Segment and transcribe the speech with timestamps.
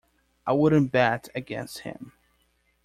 [0.47, 2.13] I wouldn't bet against him.